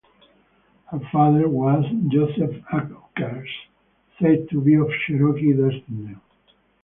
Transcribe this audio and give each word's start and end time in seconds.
Her 0.87 0.99
father 1.11 1.47
was 1.47 1.85
Joseph 2.07 2.59
Ackers, 2.73 3.47
said 4.19 4.49
to 4.49 4.59
be 4.59 4.73
of 4.73 4.89
Cherokee 5.05 5.53
descent. 5.53 6.17